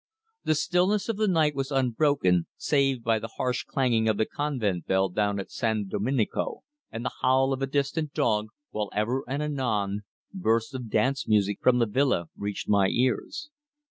[0.45, 4.87] The stillness of the night was unbroken, save by the harsh clanging of the convent
[4.87, 9.43] bell down at San Domenico, and the howl of a distant dog, while ever and
[9.43, 10.01] anon
[10.33, 13.51] bursts of dance music from the villa reached my ears.